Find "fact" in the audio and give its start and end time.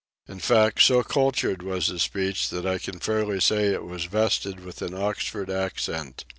0.39-0.81